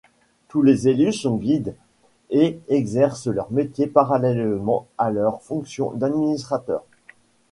Tous 0.47 0.63
les 0.63 0.87
élus 0.87 1.13
sont 1.13 1.37
guides 1.37 1.75
et 2.31 2.59
exercent 2.69 3.27
leur 3.27 3.51
métier 3.51 3.85
parallèlement 3.85 4.87
à 4.97 5.11
leurs 5.11 5.43
fonctions 5.43 5.91
d’administrateurs. 5.93 6.85